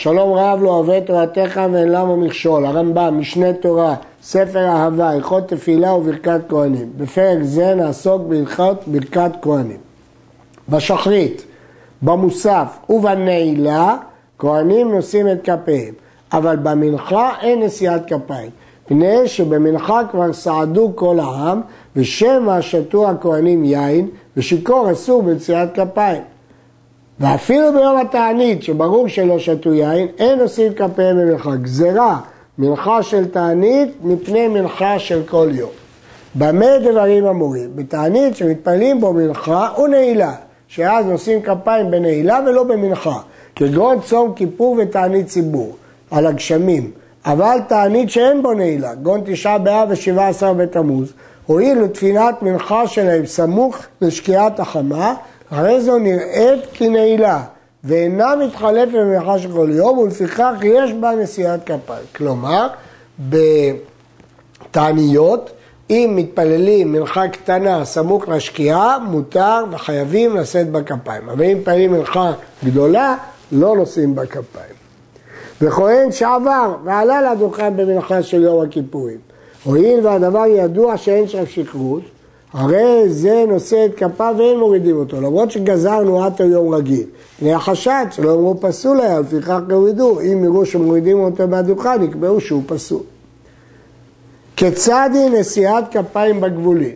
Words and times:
שלום 0.00 0.32
רב 0.32 0.62
לא 0.62 0.70
אוהב 0.70 1.04
תורתך 1.04 1.60
ואין 1.72 1.88
למה 1.88 2.16
מכשול, 2.16 2.66
הרמב"ם, 2.66 3.18
משנה 3.18 3.52
תורה, 3.52 3.94
ספר 4.22 4.66
אהבה, 4.68 5.10
הלכות 5.10 5.48
תפילה 5.48 5.94
וברכת 5.94 6.40
כהנים. 6.48 6.90
בפרק 6.96 7.38
זה 7.42 7.74
נעסוק 7.74 8.22
בהלכות 8.22 8.84
ברכת 8.86 9.30
כהנים. 9.42 9.76
בשחרית, 10.68 11.44
במוסף 12.02 12.78
ובנעילה, 12.88 13.96
כהנים 14.38 14.94
נושאים 14.94 15.28
את 15.28 15.38
כפיהם, 15.44 15.94
אבל 16.32 16.56
במנחה 16.56 17.30
אין 17.40 17.62
נשיאת 17.62 18.02
כפיים, 18.06 18.50
פני 18.86 19.28
שבמנחה 19.28 20.00
כבר 20.10 20.32
סעדו 20.32 20.92
כל 20.94 21.20
העם, 21.20 21.60
ושמא 21.96 22.60
שתו 22.60 23.10
הכהנים 23.10 23.64
יין, 23.64 24.08
ושיכור 24.36 24.92
אסור 24.92 25.22
בנשיאת 25.22 25.68
כפיים. 25.74 26.22
ואפילו 27.20 27.72
ביום 27.72 27.96
התענית, 27.96 28.62
שברור 28.62 29.08
שלא 29.08 29.38
שתו 29.38 29.74
יין, 29.74 30.06
אין 30.18 30.40
עושים 30.40 30.72
כפיהם 30.74 31.16
במנחה. 31.16 31.56
גזרה, 31.56 32.20
מנחה 32.58 33.02
של 33.02 33.24
תענית 33.28 33.88
מפני 34.02 34.48
מנחה 34.48 34.98
של 34.98 35.22
כל 35.28 35.48
יום. 35.52 35.70
במה 36.34 36.78
דברים 36.78 37.26
אמורים? 37.26 37.70
בתענית 37.74 38.36
שמתפללים 38.36 39.00
בו 39.00 39.12
מנחה 39.12 39.68
ונעילה, 39.78 40.34
שאז 40.68 41.06
נושאים 41.06 41.42
כפיים 41.42 41.90
בנעילה 41.90 42.40
ולא 42.46 42.62
במנחה, 42.62 43.18
כגון 43.56 44.00
צום 44.00 44.32
כיפור 44.34 44.76
ותענית 44.78 45.26
ציבור, 45.26 45.76
על 46.10 46.26
הגשמים. 46.26 46.90
אבל 47.24 47.58
תענית 47.68 48.10
שאין 48.10 48.42
בו 48.42 48.52
נעילה, 48.52 48.94
גון 48.94 49.20
תשעה 49.24 49.58
באב 49.58 49.88
ושבעה 49.90 50.28
עשר 50.28 50.52
בתמוז, 50.52 51.12
הואיל 51.46 51.78
לתפילת 51.78 52.42
מנחה 52.42 52.86
שלהם 52.86 53.26
סמוך 53.26 53.78
לשקיעת 54.00 54.60
החמה, 54.60 55.14
הרי 55.50 55.80
זו 55.80 55.98
נראית 55.98 56.60
כנעילה, 56.72 57.42
ואינה 57.84 58.36
מתחלפת 58.36 58.92
במנחה 58.92 59.38
של 59.38 59.52
כל 59.52 59.68
יום, 59.72 59.98
ולפיכך 59.98 60.54
יש 60.62 60.92
בה 60.92 61.10
נשיאת 61.10 61.60
כפיים. 61.64 62.04
כלומר, 62.16 62.68
בתעניות, 64.70 65.50
אם 65.90 66.12
מתפללים 66.16 66.92
מנחה 66.92 67.28
קטנה 67.28 67.84
סמוך 67.84 68.28
לשקיעה, 68.28 68.98
מותר 68.98 69.64
וחייבים 69.70 70.36
לשאת 70.36 70.70
בכפיים. 70.70 71.28
אבל 71.28 71.44
אם 71.44 71.58
מתפללים 71.58 71.92
מנחה 71.92 72.32
גדולה, 72.64 73.16
לא 73.52 73.76
נושאים 73.76 74.14
בכפיים. 74.14 74.78
וכהן 75.60 76.12
שעבר 76.12 76.76
ועלה 76.84 77.32
לדוכן 77.32 77.76
במנחה 77.76 78.22
של 78.22 78.42
יום 78.42 78.64
הכיפורים. 78.64 79.18
הואיל 79.64 80.06
והדבר 80.06 80.46
ידוע 80.46 80.96
שאין 80.96 81.28
שם 81.28 81.46
שכרות, 81.46 82.02
הרי 82.52 83.08
זה 83.08 83.44
נושא 83.48 83.86
את 83.86 83.94
כפיו 83.94 84.34
ואין 84.38 84.58
מורידים 84.58 84.96
אותו, 84.96 85.20
למרות 85.20 85.50
שגזרנו 85.50 86.24
עד 86.24 86.42
היום 86.42 86.74
רגיל. 86.74 87.06
נהיה 87.42 87.58
חשד 87.58 88.06
שלא 88.10 88.34
אמרו 88.34 88.60
פסול 88.60 89.00
היה, 89.00 89.20
לפיכך 89.20 89.58
יורידו, 89.68 90.20
אם 90.20 90.44
יראו 90.44 90.66
שמורידים 90.66 91.20
אותו 91.20 91.48
מהדוכן, 91.48 92.02
יקבעו 92.02 92.40
שהוא 92.40 92.62
פסול. 92.66 93.02
כיצד 94.56 95.10
היא 95.14 95.40
נשיאת 95.40 95.84
כפיים 95.90 96.40
בגבולים? 96.40 96.94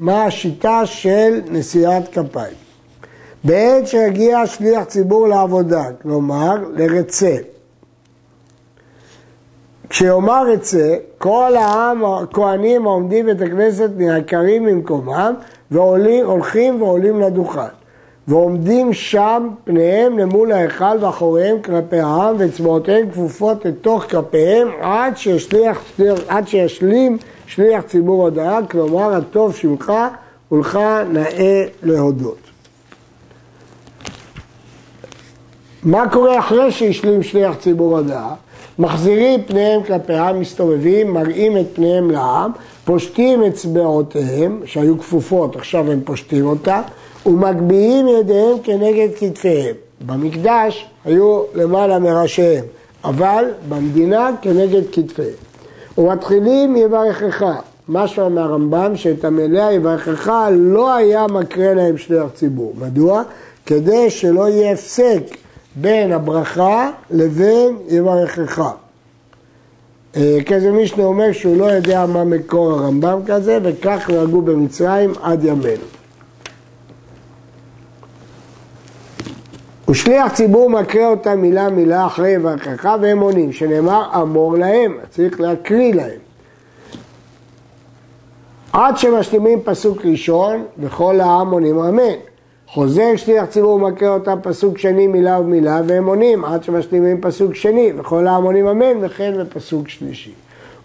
מה 0.00 0.24
השיטה 0.24 0.86
של 0.86 1.40
נשיאת 1.50 2.08
כפיים? 2.12 2.54
בעת 3.44 3.86
שיגיע 3.86 4.46
שליח 4.46 4.84
ציבור 4.84 5.28
לעבודה, 5.28 5.84
כלומר 6.02 6.54
לרצה, 6.76 7.36
כשיאמר 9.90 10.52
את 10.52 10.64
זה, 10.64 10.96
כל 11.18 11.52
העם, 11.56 12.04
הכהנים 12.04 12.86
העומדים 12.86 13.26
בית 13.26 13.40
הכנסת 13.42 13.90
נעקרים 13.96 14.64
ממקומם 14.64 15.34
והולכים 15.70 16.82
ועולים 16.82 17.20
לדוכן. 17.20 17.60
ועומדים 18.28 18.92
שם 18.92 19.48
פניהם 19.64 20.18
למול 20.18 20.52
ההיכל 20.52 20.98
ואחוריהם 21.00 21.62
כלפי 21.62 22.00
העם 22.00 22.36
ואצבעותיהם 22.38 23.10
כפופות 23.10 23.64
לתוך 23.64 24.04
כפיהם 24.04 24.68
עד, 24.80 25.16
שישליח, 25.16 25.82
עד 26.28 26.48
שישלים 26.48 27.18
שליח 27.46 27.82
ציבור 27.82 28.22
הודעה, 28.22 28.66
כלומר 28.66 29.14
הטוב 29.14 29.56
שמך 29.56 29.92
ולך 30.52 30.78
נאה 31.12 31.64
להודות. 31.82 32.38
מה 35.82 36.08
קורה 36.12 36.38
אחרי 36.38 36.72
שהשלים 36.72 37.22
שליח 37.22 37.56
ציבור 37.56 37.98
הודעה? 37.98 38.34
מחזירים 38.78 39.42
פניהם 39.42 39.82
כלפי 39.82 40.12
העם, 40.14 40.40
מסתובבים, 40.40 41.14
מראים 41.14 41.58
את 41.58 41.66
פניהם 41.74 42.10
לעם, 42.10 42.50
פושטים 42.84 43.42
אצבעותיהם, 43.42 44.60
שהיו 44.64 44.98
כפופות, 44.98 45.56
עכשיו 45.56 45.92
הם 45.92 46.00
פושטים 46.04 46.46
אותה, 46.46 46.82
ומגביהים 47.26 48.08
ידיהם 48.08 48.56
כנגד 48.62 49.08
כתפיהם. 49.18 49.74
במקדש 50.06 50.86
היו 51.04 51.42
למעלה 51.54 51.98
מראשיהם, 51.98 52.64
אבל 53.04 53.44
במדינה 53.68 54.30
כנגד 54.42 54.82
כתפיהם. 54.92 55.36
ומתחילים 55.98 56.76
יברכך, 56.76 57.44
משהו 57.88 58.30
מהרמב"ם 58.30 58.96
שאת 58.96 59.24
המלאה 59.24 59.72
יברכך 59.72 60.32
לא 60.52 60.94
היה 60.94 61.26
מקרה 61.26 61.74
להם 61.74 61.98
שליח 61.98 62.26
ציבור. 62.34 62.72
מדוע? 62.78 63.22
כדי 63.66 64.10
שלא 64.10 64.48
יהיה 64.48 64.72
הפסק 64.72 65.22
בין 65.76 66.12
הברכה 66.12 66.90
לבין 67.10 67.76
יברכך. 67.88 68.70
אה, 70.16 70.38
כזה 70.46 70.72
מישנה 70.72 71.04
אומר 71.04 71.32
שהוא 71.32 71.56
לא 71.56 71.64
יודע 71.64 72.06
מה 72.06 72.24
מקור 72.24 72.70
הרמב"ם 72.70 73.20
כזה, 73.26 73.58
וכך 73.62 74.10
נהגו 74.10 74.42
במצרים 74.42 75.12
עד 75.22 75.44
ימינו. 75.44 75.84
ושליח 79.88 80.32
ציבור 80.32 80.70
מקריא 80.70 81.06
אותה 81.06 81.34
מילה 81.34 81.68
מילה 81.68 82.06
אחרי 82.06 82.30
יברכך 82.30 82.96
והם 83.02 83.20
עונים, 83.20 83.52
שנאמר 83.52 84.22
אמור 84.22 84.56
להם, 84.56 84.98
צריך 85.10 85.40
להקריא 85.40 85.94
להם. 85.94 86.20
עד 88.72 88.98
שמשלימים 88.98 89.60
פסוק 89.64 90.04
ראשון, 90.04 90.64
וכל 90.78 91.20
העם 91.20 91.50
עונים 91.50 91.78
אמן. 91.78 92.35
חוזר 92.68 93.16
שליח 93.16 93.44
ציבור 93.44 93.74
ומקריא 93.74 94.10
אותם 94.10 94.38
פסוק 94.42 94.78
שני 94.78 95.06
מילה 95.06 95.40
ומילה 95.40 95.80
והם 95.86 96.06
עונים 96.06 96.44
עד 96.44 96.64
שמשלימים 96.64 97.20
פסוק 97.20 97.54
שני 97.54 97.92
וכל 97.96 98.26
העמונים 98.26 98.66
אמן 98.66 98.96
וכן 99.00 99.32
בפסוק 99.38 99.88
שלישי. 99.88 100.32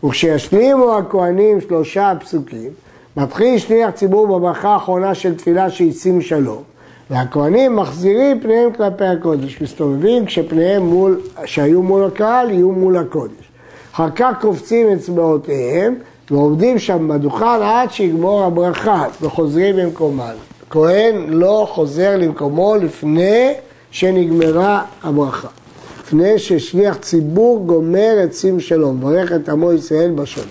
וכשישלימו 0.03 0.97
הכהנים 0.97 1.61
שלושה 1.61 2.13
פסוקים 2.19 2.69
מתחיל 3.17 3.57
שליח 3.57 3.89
ציבור 3.89 4.27
בברכה 4.27 4.69
האחרונה 4.69 5.15
של 5.15 5.35
תפילה 5.35 5.69
שישים 5.69 6.21
שלום 6.21 6.63
והכהנים 7.09 7.75
מחזירים 7.75 8.39
פניהם 8.39 8.73
כלפי 8.73 9.05
הקודש, 9.05 9.61
מסתובבים 9.61 10.25
כשפניהם 10.25 10.85
מול, 10.85 11.21
שהיו 11.45 11.81
מול 11.81 12.03
הקהל 12.05 12.49
יהיו 12.49 12.71
מול 12.71 12.97
הקודש. 12.97 13.51
אחר 13.93 14.09
כך 14.15 14.33
קופצים 14.41 14.87
אצבעותיהם 14.89 15.95
ועומדים 16.31 16.79
שם 16.79 17.07
בדוכן 17.07 17.61
עד 17.61 17.91
שיגמור 17.91 18.43
הברכה 18.43 19.05
וחוזרים 19.21 19.75
במקומם. 19.75 20.50
כהן 20.71 21.29
לא 21.29 21.67
חוזר 21.71 22.17
למקומו 22.17 22.75
לפני 22.75 23.53
שנגמרה 23.91 24.83
הברכה. 25.03 25.47
לפני 26.03 26.39
ששליח 26.39 26.95
ציבור 26.95 27.65
גומר 27.65 28.23
את 28.23 28.33
שים 28.33 28.59
שלום, 28.59 28.97
מברך 28.97 29.31
את 29.31 29.49
עמו 29.49 29.73
ישראל 29.73 30.11
בשלום. 30.11 30.47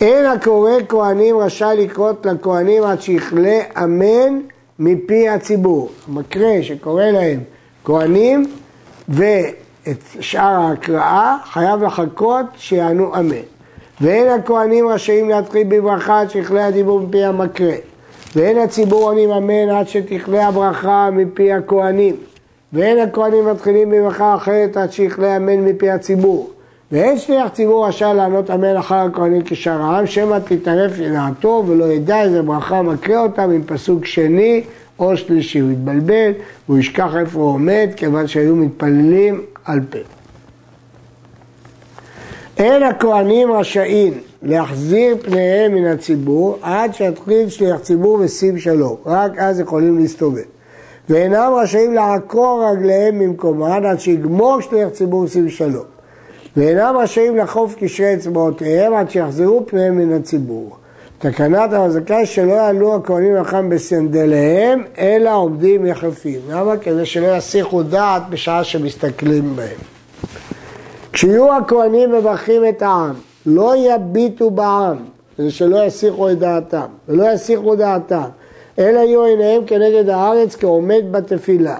אין 0.00 0.26
הקורא 0.26 0.70
כהנים 0.88 1.38
רשאי 1.38 1.76
לקרות 1.78 2.26
לכהנים 2.26 2.82
עד 2.82 3.02
שיכלה 3.02 3.60
אמן 3.84 4.40
מפי 4.78 5.28
הציבור. 5.28 5.90
המקרה 6.08 6.62
שקורא 6.62 7.04
להם 7.04 7.40
כהנים 7.84 8.46
ואת 9.08 10.02
שאר 10.20 10.60
ההקראה 10.60 11.36
חייב 11.52 11.82
לחכות 11.82 12.46
שיענו 12.56 13.14
אמן. 13.14 13.44
ואין 14.00 14.28
הכהנים 14.28 14.88
רשאים 14.88 15.28
להתחיל 15.28 15.66
בברכה 15.68 16.20
עד 16.20 16.30
שיכלה 16.30 16.66
הדיבור 16.66 17.00
מפי 17.00 17.24
המקרה. 17.24 17.74
ואין 18.36 18.58
הציבור 18.58 19.02
עונים 19.02 19.30
אמן 19.30 19.68
עד 19.68 19.88
שתכלה 19.88 20.46
הברכה 20.46 21.08
מפי 21.12 21.52
הכהנים. 21.52 22.16
ואין 22.72 22.98
הכהנים 22.98 23.46
מתחילים 23.46 23.90
בברכה 23.90 24.34
אחרת 24.34 24.76
עד 24.76 24.92
שיכלה 24.92 25.36
אמן 25.36 25.60
מפי 25.64 25.90
הציבור. 25.90 26.50
ואין 26.92 27.18
שליח 27.18 27.48
ציבור 27.48 27.86
רשאי 27.86 28.14
לענות 28.14 28.50
אמן 28.50 28.76
אחר 28.76 28.94
הכהנים 28.94 29.42
כשאר 29.44 29.82
העם, 29.82 30.06
שמא 30.06 30.38
תתערף 30.44 30.98
לדעתו 30.98 31.64
ולא 31.66 31.84
ידע 31.84 32.22
איזה 32.22 32.42
ברכה 32.42 32.82
מקרה 32.82 33.20
אותם 33.20 33.50
עם 33.50 33.62
פסוק 33.66 34.06
שני 34.06 34.64
או 34.98 35.16
שלישי. 35.16 35.58
הוא 35.58 35.70
יתבלבל 35.70 36.32
והוא 36.68 36.78
ישכח 36.78 37.16
איפה 37.20 37.38
הוא 37.38 37.48
עומד, 37.48 37.88
כיוון 37.96 38.26
שהיו 38.26 38.56
מתפללים 38.56 39.40
על 39.64 39.80
פה. 39.90 39.98
אין 42.58 42.82
הכהנים 42.82 43.52
רשאים 43.52 44.12
להחזיר 44.44 45.16
פניהם 45.22 45.74
מן 45.74 45.84
הציבור 45.86 46.58
עד 46.62 46.94
שיתחיל 46.94 47.48
שליח 47.48 47.78
ציבור 47.78 48.18
ושים 48.20 48.58
שלום, 48.58 48.96
רק 49.06 49.38
אז 49.38 49.60
יכולים 49.60 49.98
להסתובב. 49.98 50.42
ואינם 51.08 51.52
רשאים 51.56 51.94
לעקור 51.94 52.64
רגליהם 52.70 53.18
ממקומן 53.18 53.84
עד 53.84 54.00
שיגמור 54.00 54.60
שליח 54.60 54.88
ציבור 54.88 55.20
ושים 55.20 55.48
שלום. 55.48 55.84
ואינם 56.56 56.96
רשאים 56.98 57.36
לחוף 57.36 57.74
קשרי 57.78 58.14
אצבעותיהם 58.14 58.94
עד 58.94 59.10
שיחזרו 59.10 59.66
פניהם 59.66 59.98
מן 59.98 60.12
הציבור. 60.12 60.76
תקנת 61.18 61.70
היא 62.08 62.24
שלא 62.24 62.52
יעלו 62.52 62.94
הכהנים 62.94 63.34
לחם 63.34 63.68
בסנדליהם, 63.68 64.82
אלא 64.98 65.36
עומדים 65.36 65.86
יחפים. 65.86 66.40
למה? 66.48 66.76
כדי 66.76 67.06
שלא 67.06 67.36
יסיחו 67.36 67.82
דעת 67.82 68.22
בשעה 68.30 68.64
שמסתכלים 68.64 69.56
בהם. 69.56 69.78
כשיהיו 71.12 71.56
הכהנים 71.56 72.12
מברכים 72.12 72.62
את 72.68 72.82
העם, 72.82 73.14
לא 73.46 73.74
יביטו 73.76 74.50
בעם, 74.50 74.96
כדי 75.36 75.50
שלא 75.50 75.84
יסיחו 75.84 76.30
את 76.30 76.38
דעתם, 76.38 76.86
ולא 77.08 77.32
יסיחו 77.32 77.76
דעתם, 77.76 78.28
אלא 78.78 78.98
יהיו 78.98 79.24
עיניהם 79.24 79.62
כנגד 79.66 80.08
הארץ 80.08 80.56
כעומד 80.56 81.02
בתפילה. 81.10 81.76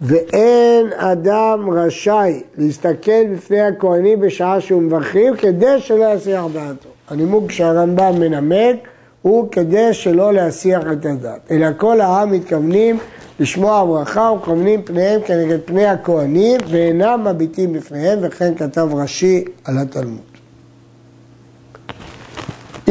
ואין 0.00 0.86
אדם 0.96 1.70
רשאי 1.70 2.42
להסתכל 2.58 3.24
בפני 3.32 3.60
הכהנים 3.60 4.20
בשעה 4.20 4.60
שהוא 4.60 4.82
מברכים 4.82 5.36
כדי 5.36 5.80
שלא 5.80 6.14
יסיח 6.14 6.44
דעתו. 6.52 6.88
הנימוק 7.08 7.50
שהרמב"ם 7.50 8.20
מנמק 8.20 8.76
הוא 9.22 9.48
כדי 9.50 9.92
שלא 9.92 10.32
להסיח 10.32 10.82
את 10.92 11.06
הדעת, 11.06 11.40
אלא 11.50 11.66
כל 11.76 12.00
העם 12.00 12.32
מתכוונים 12.32 12.98
לשמוע 13.40 13.84
ברכה 13.84 14.20
ומכוונים 14.20 14.82
פניהם 14.82 15.20
כנגד 15.26 15.58
פני 15.64 15.86
הכהנים 15.86 16.60
ואינם 16.70 17.26
מביטים 17.30 17.72
בפניהם 17.72 18.18
וכן 18.22 18.54
כתב 18.54 18.88
רש"י 18.94 19.44
על 19.64 19.78
התלמוד. 19.78 20.31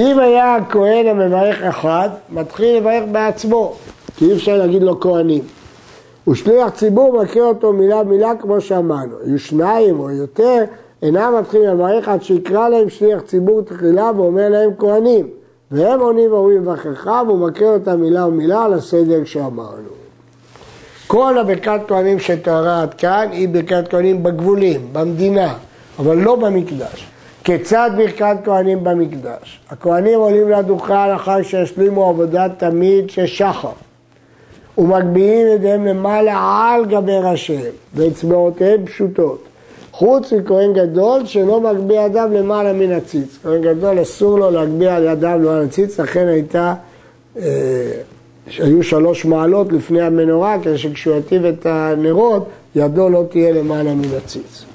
אם 0.02 0.20
היה 0.20 0.56
הכהן 0.56 1.08
המברך 1.08 1.62
אחד, 1.62 2.10
מתחיל 2.30 2.78
לברך 2.78 3.04
בעצמו, 3.12 3.74
כי 4.16 4.26
אי 4.26 4.34
אפשר 4.34 4.58
להגיד 4.58 4.84
לו 4.84 5.00
כהנים. 5.00 5.44
ושליח 6.28 6.70
ציבור 6.70 7.24
מכיר 7.24 7.44
אותו 7.44 7.74
מילה 7.74 8.04
במילה 8.04 8.36
כמו 8.40 8.62
שאמרנו. 8.62 9.16
יהיו 9.26 9.40
שניים 9.40 10.00
או 10.00 10.10
יותר, 10.10 10.64
אינם 11.02 11.34
מתחילים 11.40 11.68
לברך 11.68 12.08
עד 12.08 12.24
שיקרא 12.24 12.70
להם 12.70 12.90
שליח 12.90 13.22
ציבור 13.22 13.62
תחילה 13.62 14.12
ואומר 14.16 14.50
להם 14.50 14.72
כהנים. 14.80 15.28
והם 15.72 16.00
עונים 16.00 16.34
ואומרים 16.34 16.62
לברכך 16.62 17.22
והוא 17.28 17.48
מכיר 17.48 17.68
אותם 17.68 18.02
מילה 18.02 18.28
ומילה 18.28 18.64
על 18.64 18.74
הסדר 18.74 19.24
שאמרנו. 19.26 19.90
כל 21.08 21.38
הברכת 21.38 21.80
כהנים 21.88 22.20
שתוארה 22.20 22.82
עד 22.82 22.94
כאן 22.94 23.28
היא 23.32 23.50
ברכת 23.50 23.88
כהנים 23.90 24.24
בגבולים, 24.24 24.88
במדינה, 24.94 25.54
אבל 26.00 26.18
לא 26.18 26.36
במקדש. 26.36 27.12
כיצד 27.44 27.92
ברכת 27.98 28.36
כהנים 28.44 28.84
במקדש? 28.84 29.60
הכהנים 29.70 30.20
עולים 30.20 30.50
לדוכן 30.50 31.12
אחר 31.16 31.42
שישלימו 31.42 32.10
עבודת 32.10 32.52
תמיד 32.58 33.10
של 33.10 33.28
שחר 33.28 33.72
ומגביהים 34.78 35.48
ידיהם 35.48 35.86
למעלה 35.86 36.34
על 36.38 36.86
גבי 36.86 37.18
ראשיהם 37.24 37.74
ואצבעותיהם 37.94 38.86
פשוטות 38.86 39.44
חוץ 39.92 40.34
מכהן 40.34 40.74
גדול 40.74 41.26
שלא 41.26 41.62
מגביה 41.62 42.06
ידיו 42.06 42.30
למעלה 42.34 42.74
מן 42.74 42.92
הציץ. 42.92 43.38
כהן 43.44 43.62
גדול 43.62 44.02
אסור 44.02 44.40
לו 44.40 44.52
להגביה 44.52 45.00
ידיו 45.00 45.40
למעלה 45.42 45.64
הציץ, 45.64 46.00
לכן 46.00 46.28
הייתה, 46.28 46.74
אה, 47.38 47.92
היו 48.58 48.84
שלוש 48.84 49.26
מעלות 49.26 49.72
לפני 49.72 50.02
המנורה, 50.02 50.58
כדי 50.64 50.78
שכשהוא 50.78 51.16
יטיב 51.18 51.46
את 51.46 51.66
הנרות, 51.66 52.46
ידו 52.76 53.10
לא 53.10 53.24
תהיה 53.30 53.52
למעלה 53.52 53.94
מן 53.94 54.18
הציץ. 54.18 54.66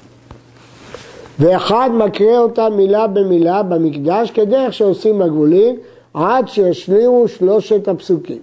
ואחד 1.39 1.89
מקריא 1.93 2.37
אותה 2.37 2.69
מילה 2.69 3.07
במילה 3.07 3.63
במקדש 3.63 4.31
כדרך 4.31 4.73
שעושים 4.73 5.19
בגבולים 5.19 5.75
עד 6.13 6.47
שישלימו 6.47 7.27
שלושת 7.27 7.87
הפסוקים. 7.87 8.39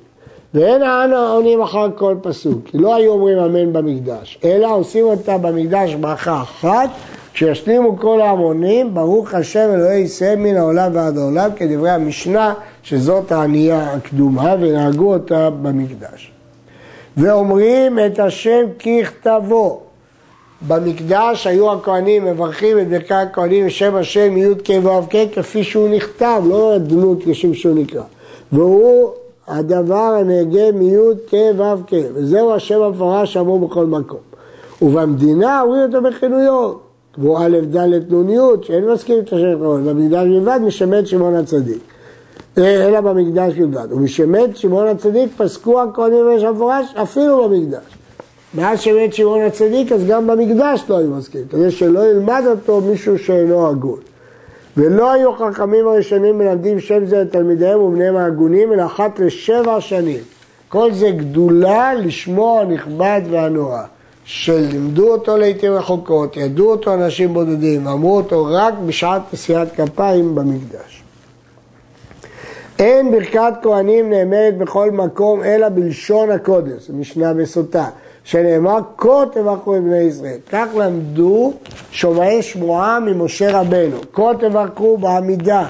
ואין 0.55 0.82
אנו 0.82 1.17
עונים 1.17 1.62
אחר 1.62 1.87
כל 1.94 2.14
פסוק, 2.23 2.58
כי 2.64 2.79
לא 2.79 2.94
היו 2.94 3.12
אומרים 3.12 3.38
אמן 3.38 3.73
במקדש, 3.73 4.38
אלא 4.44 4.75
עושים 4.75 5.05
אותה 5.05 5.38
במקדש 5.38 5.94
ברכה 5.94 6.43
אחת, 6.43 6.91
כשישלימו 7.32 7.96
כל 7.99 8.20
ההמונים, 8.20 8.94
ברוך 8.94 9.35
השם 9.35 9.70
אלוהי 9.75 10.00
ישראל 10.00 10.37
מן 10.37 10.56
העולם 10.56 10.90
ועד 10.94 11.19
העולם, 11.19 11.50
כדברי 11.56 11.90
המשנה, 11.90 12.55
שזאת 12.82 13.32
הענייה 13.32 13.93
הקדומה, 13.93 14.55
ונהגו 14.61 15.14
אותה 15.14 15.50
במקדש. 15.50 16.32
ואומרים 17.17 17.99
את 17.99 18.19
השם 18.19 18.62
ככתבו, 18.79 19.81
במקדש 20.66 21.46
היו 21.46 21.72
הכהנים 21.72 22.25
מברכים 22.25 22.78
את 22.78 22.88
ברכי 22.88 23.14
הכהנים 23.14 23.66
בשם 23.66 23.94
השם 23.94 24.37
י' 24.37 24.55
כ' 24.64 24.70
ו' 24.84 25.11
כ' 25.11 25.16
כפי 25.34 25.64
שהוא 25.64 25.88
נכתב, 25.88 26.43
לא 26.49 26.78
דמות 26.78 27.19
כשם 27.25 27.55
שהוא 27.55 27.75
נקרא. 27.75 28.02
והוא 28.52 29.11
הדבר 29.49 30.16
הנהגה 30.20 30.72
מי' 30.72 30.96
כ' 31.28 31.34
ו' 31.58 31.87
כ', 31.87 31.94
וזהו 32.14 32.52
השם 32.52 32.82
המפורש 32.82 33.32
שאמור 33.32 33.69
בכל 33.69 33.87
מקום. 33.87 34.19
ובמדינה 34.82 35.62
אומרים 35.62 35.82
אותו 35.82 36.02
בכינויו, 36.02 36.72
והוא 37.19 37.38
א' 37.38 37.58
ד' 37.70 38.14
נ' 38.14 38.31
י', 38.31 38.38
שאין 38.62 38.90
מסכים 38.90 39.19
את 39.19 39.32
השם 39.32 39.58
כמובן, 39.58 39.84
במקדש 39.84 40.26
בלבד 40.26 40.61
משמט 40.66 41.06
שמעון 41.06 41.34
הצדיק. 41.34 41.82
אה, 42.58 42.88
אלא 42.88 43.00
במקדש 43.00 43.55
בלבד. 43.55 43.93
ומשמט 43.93 44.56
שמעון 44.56 44.87
הצדיק 44.87 45.31
פסקו 45.37 45.82
הכהנים 45.82 46.26
ויש 46.26 46.43
המפורש 46.43 46.94
אפילו 47.02 47.49
במקדש. 47.49 47.94
מאז 48.55 48.81
שמת 48.81 49.15
שמעון 49.15 49.41
הצדיק, 49.41 49.93
אז 49.93 50.05
גם 50.05 50.27
במקדש 50.27 50.85
לא 50.89 50.99
היו 50.99 51.11
מסכימים, 51.11 51.49
כדי 51.49 51.71
שלא 51.71 52.11
ילמד 52.11 52.43
אותו 52.51 52.81
מישהו 52.81 53.19
שאינו 53.19 53.69
הגון. 53.69 53.99
ולא 54.77 55.12
היו 55.12 55.33
חכמים 55.33 55.89
הראשונים 55.89 56.39
מלמדים 56.39 56.81
שם 56.81 57.06
זה 57.06 57.21
לתלמידיהם 57.21 57.81
ובניהם 57.81 58.17
ההגונים, 58.17 58.73
אלא 58.73 58.87
אחת 58.87 59.19
לשבע 59.19 59.81
שנים. 59.81 60.21
כל 60.69 60.93
זה 60.93 61.11
גדולה 61.11 61.95
לשמו 61.95 62.61
הנכבד 62.61 63.21
והנורא, 63.31 63.83
שלימדו 64.25 65.12
אותו 65.12 65.37
לעיתים 65.37 65.73
רחוקות, 65.73 66.37
ידעו 66.37 66.71
אותו 66.71 66.95
אנשים 66.95 67.35
בודדים, 67.35 67.87
אמרו 67.87 68.17
אותו 68.17 68.47
רק 68.50 68.75
בשעת 68.87 69.23
נשיאת 69.33 69.69
כפיים 69.77 70.35
במקדש. 70.35 71.03
אין 72.79 73.11
ברכת 73.11 73.53
כהנים 73.62 74.11
נאמרת 74.11 74.59
בכל 74.59 74.91
מקום 74.91 75.43
אלא 75.43 75.69
בלשון 75.69 76.31
הקודש, 76.31 76.91
משנה 76.91 77.35
בסוטה. 77.35 77.89
שנאמר 78.25 78.79
כה 78.99 79.25
תברכו 79.32 79.76
את 79.76 79.82
בני 79.82 79.99
ישראל. 79.99 80.38
כך 80.50 80.67
למדו 80.76 81.53
שומעי 81.91 82.43
שמועה 82.43 83.00
ממשה 83.00 83.61
רבנו. 83.61 83.97
כה 84.12 84.31
תברכו 84.41 84.99
בעמידה, 84.99 85.67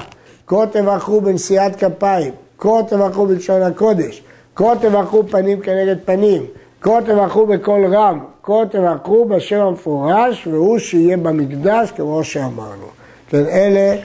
כה 0.47 0.67
תברכו 0.73 1.21
בנשיאת 1.21 1.77
כפיים, 1.77 2.33
כה 2.59 2.83
תברכו 2.89 3.27
בלשון 3.27 3.63
הקודש, 3.63 4.23
כה 4.57 4.73
תברכו 4.81 5.23
פנים 5.31 5.61
כנגד 5.61 5.97
פנים, 6.05 6.43
כה 6.81 6.99
תברכו 7.07 7.47
בקול 7.47 7.95
רם, 7.95 8.19
כה 8.43 8.63
תברכו 8.71 9.25
בשם 9.25 9.61
המפורש, 9.61 10.47
והוא 10.47 10.79
שיהיה 10.79 11.17
במקדש 11.17 11.91
כמו 11.91 12.25
שאמרנו. 12.25 12.87
כן, 13.31 13.45
אלה 13.47 13.97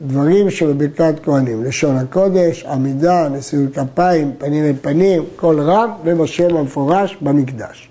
דברים 0.00 0.50
שבברכת 0.50 1.14
כהנים, 1.22 1.64
לשון 1.64 1.96
הקודש, 1.96 2.64
עמידה, 2.64 3.28
נשיאות 3.28 3.74
כפיים, 3.74 4.32
פנים 4.38 4.64
אל 4.64 4.72
פנים, 4.80 5.24
קול 5.36 5.60
רם 5.60 5.90
ובשם 6.04 6.56
המפורש 6.56 7.16
במקדש. 7.20 7.88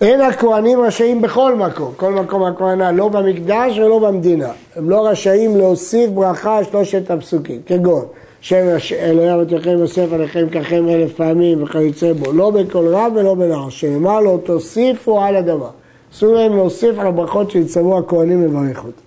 אין 0.00 0.20
הכהנים 0.20 0.80
רשאים 0.80 1.22
בכל 1.22 1.54
מקום, 1.54 1.92
כל 1.96 2.12
מקום 2.12 2.42
הכהנה, 2.42 2.92
לא 2.92 3.08
במקדש 3.08 3.78
ולא 3.78 3.98
במדינה. 3.98 4.50
הם 4.76 4.90
לא 4.90 5.08
רשאים 5.08 5.56
להוסיף 5.56 6.10
ברכה 6.10 6.58
על 6.58 6.64
שלושת 6.64 7.10
הפסוקים, 7.10 7.60
כגון 7.66 8.04
שם 8.40 8.76
אלוהי 8.92 9.34
אבותיכם 9.34 9.70
יוסף 9.70 10.12
עליכם 10.12 10.46
ככם 10.48 10.88
אלף 10.88 11.12
פעמים 11.12 11.62
וכיוצא 11.62 12.12
בו, 12.12 12.32
לא 12.32 12.50
בקול 12.50 12.94
רם 12.94 13.12
ולא 13.14 13.34
בנער, 13.34 13.68
שנאמר 13.68 14.20
לו 14.20 14.38
תוסיפו 14.38 15.20
על 15.20 15.36
הדבר. 15.36 15.70
אסור 16.12 16.34
להם 16.34 16.56
להוסיף 16.56 16.98
על 16.98 17.06
הברכות 17.06 17.50
שיצטוו 17.50 17.98
הכהנים 17.98 18.44
לברך 18.44 18.78
אותם. 18.78 19.05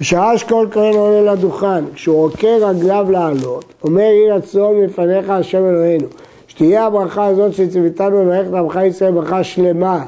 בשעה 0.00 0.38
שכל 0.38 0.66
כהן 0.70 0.94
עולה 0.94 1.32
לדוכן, 1.32 1.84
כשהוא 1.94 2.24
עוקר 2.24 2.68
רגליו 2.68 3.06
לעלות, 3.10 3.64
אומר 3.84 4.00
יהי 4.00 4.30
רצון 4.30 4.76
מפניך 4.76 5.30
השם 5.30 5.68
אלוהינו, 5.68 6.06
שתהיה 6.48 6.86
הברכה 6.86 7.26
הזאת 7.26 7.52
שציוויתנו 7.52 8.18
במערכת 8.18 8.52
עמך 8.52 8.78
ישראל 8.86 9.12
ברכה 9.12 9.44
שלמה, 9.44 10.04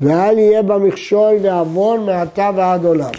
ואל 0.00 0.38
יהיה 0.38 0.62
בה 0.62 0.78
מכשול 0.78 1.34
ועוון 1.42 2.06
מעתה 2.06 2.50
ועד 2.56 2.84
עולם. 2.84 3.10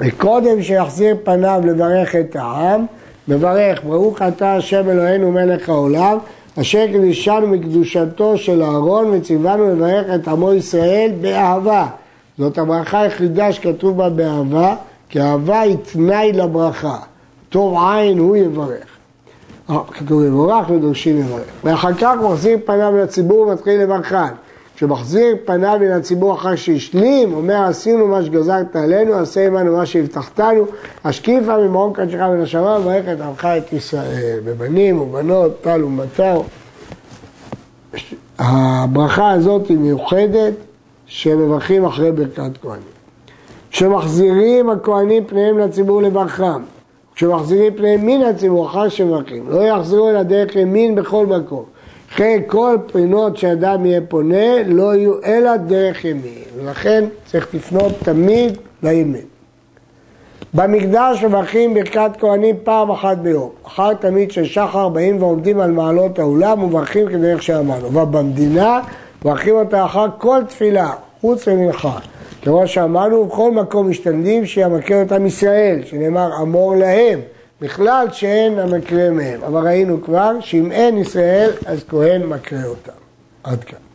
וקודם 0.00 0.62
שיחזיר 0.62 1.16
פניו 1.24 1.60
לברך 1.64 2.16
את 2.16 2.36
העם, 2.36 2.86
מברך 3.28 3.84
ברוך 3.84 4.22
אתה 4.22 4.54
השם 4.54 4.90
אלוהינו 4.90 5.32
מלך 5.32 5.68
העולם, 5.68 6.18
אשר 6.60 6.86
קדישנו 6.86 7.46
מקדושתו 7.46 8.38
של 8.38 8.62
אהרון 8.62 9.10
וציוונו 9.12 9.70
לברך 9.70 10.06
את 10.14 10.28
עמו 10.28 10.52
ישראל 10.52 11.10
באהבה. 11.20 11.86
זאת 12.38 12.58
הברכה 12.58 13.00
היחידה 13.00 13.52
שכתוב 13.52 13.96
בה 13.96 14.08
באהבה, 14.08 14.74
כי 15.08 15.20
אהבה 15.20 15.60
היא 15.60 15.76
תנאי 15.92 16.32
לברכה. 16.32 16.98
טוב 17.48 17.78
עין 17.78 18.18
הוא 18.18 18.36
יברך. 18.36 18.86
אה, 19.70 19.78
כתוב 19.92 20.24
יבורך 20.24 20.70
ודורשים 20.70 21.18
יברך. 21.18 21.44
ואחר 21.64 21.94
כך 21.94 22.14
מחזיר 22.24 22.58
פניו 22.64 22.92
לציבור 22.96 23.40
ומתחיל 23.40 23.82
לברכן. 23.82 24.34
כשמחזיר 24.76 25.36
פניו 25.44 25.78
אל 25.82 25.92
הציבור 25.92 26.34
אחר 26.34 26.56
שהשלים, 26.56 27.34
אומר 27.34 27.62
עשינו 27.62 28.06
מה 28.06 28.22
שגזרת 28.22 28.76
עלינו, 28.76 29.14
עשה 29.14 29.46
עמנו 29.46 29.76
מה 29.76 29.86
שהבטחתנו, 29.86 30.66
השקיפה 31.04 31.58
ממעון 31.58 31.92
קדשך 31.92 32.18
ונשמה 32.32 32.78
וברך 32.80 33.04
את 33.12 33.20
עמך 33.20 33.44
את 33.44 33.72
ישראל, 33.72 34.38
בבנים 34.44 35.00
ובנות, 35.00 35.62
טל 35.62 35.84
ומטר. 35.84 36.40
הברכה 38.38 39.30
הזאת 39.30 39.68
היא 39.68 39.78
מיוחדת, 39.78 40.54
שמברכים 41.06 41.84
אחרי 41.84 42.12
ברכת 42.12 42.58
כהנים. 42.62 42.97
כשמחזירים 43.78 44.70
הכהנים 44.70 45.24
פניהם 45.24 45.58
לציבור 45.58 46.02
לברכם, 46.02 46.62
כשמחזירים 47.14 47.74
פניהם 47.76 48.06
מן 48.06 48.22
הציבור 48.22 48.66
אחר 48.66 48.88
שמברכים, 48.88 49.50
לא 49.50 49.62
יחזרו 49.62 50.08
אל 50.08 50.16
הדרך 50.16 50.56
ימין 50.56 50.94
בכל 50.94 51.26
מקום, 51.26 51.64
לכן 52.12 52.40
כל 52.46 52.76
פינות 52.92 53.36
שאדם 53.36 53.86
יהיה 53.86 54.00
פונה 54.08 54.62
לא 54.66 54.94
יהיו 54.94 55.12
אלא 55.24 55.56
דרך 55.56 56.04
ימין, 56.04 56.42
ולכן 56.56 57.04
צריך 57.26 57.54
לפנות 57.54 57.92
תמיד 58.02 58.58
לימין. 58.82 59.24
במקדש 60.54 61.24
מברכים 61.24 61.74
ברכת 61.74 62.10
כהנים 62.18 62.56
פעם 62.64 62.90
אחת 62.90 63.18
ביום. 63.18 63.50
אחר 63.66 63.94
תמיד 63.94 64.30
של 64.30 64.44
שחר 64.44 64.88
באים 64.88 65.22
ועומדים 65.22 65.60
על 65.60 65.70
מעלות 65.70 66.18
האולם 66.18 66.62
ומברכים 66.62 67.08
כדרך 67.08 67.42
שאמרנו. 67.42 67.86
ובמדינה 67.86 68.80
מברכים 69.22 69.54
אותה 69.54 69.84
אחר 69.84 70.06
כל 70.18 70.40
תפילה, 70.48 70.90
חוץ 71.20 71.48
ממנחה. 71.48 71.98
כמו 72.42 72.68
שאמרנו, 72.68 73.26
בכל 73.26 73.50
מקום 73.50 73.90
משתדלים 73.90 74.46
שימכר 74.46 75.02
אותם 75.02 75.26
ישראל, 75.26 75.80
שנאמר 75.84 76.42
אמור 76.42 76.76
להם, 76.76 77.20
בכלל 77.60 78.06
שאין 78.12 78.58
המקרה 78.58 79.10
מהם. 79.10 79.42
אבל 79.42 79.66
ראינו 79.66 80.02
כבר 80.02 80.32
שאם 80.40 80.72
אין 80.72 80.98
ישראל, 80.98 81.50
אז 81.66 81.84
כהן 81.88 82.22
מקרה 82.22 82.64
אותם. 82.64 82.92
עד 83.44 83.64
כאן. 83.64 83.87